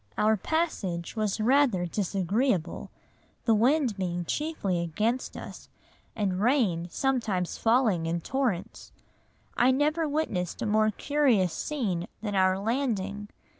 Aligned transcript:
Our 0.17 0.35
passage 0.35 1.15
was 1.15 1.39
rather 1.39 1.85
disagreeable, 1.85 2.89
the 3.45 3.53
wind 3.53 3.97
being 3.97 4.25
chiefly 4.25 4.81
against 4.81 5.37
us, 5.37 5.69
and 6.15 6.41
rain 6.41 6.87
sometimes 6.89 7.59
falling 7.59 8.07
in 8.07 8.21
torrents. 8.21 8.91
I 9.55 9.69
never 9.69 10.09
witnessed 10.09 10.63
a 10.63 10.65
more 10.65 10.89
curious 10.89 11.53
scene 11.53 12.07
than 12.23 12.33
our 12.33 12.57
landing. 12.57 13.27